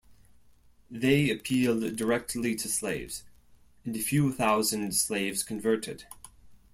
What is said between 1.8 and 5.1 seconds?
directly to slaves, and a few thousand